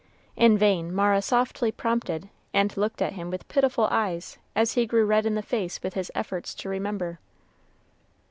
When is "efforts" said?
6.15-6.55